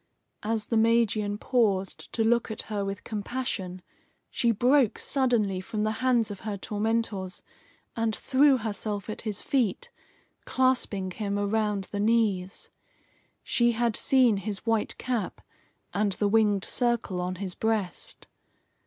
[0.41, 3.83] As the Magian paused to look at her with compassion,
[4.31, 7.43] she broke suddenly from the hands of her tormentors,
[7.95, 9.91] and threw herself at his feet,
[10.45, 12.71] clasping him around the knees.
[13.43, 15.39] She had seen his white cap
[15.93, 18.27] and the winged circle on his breast.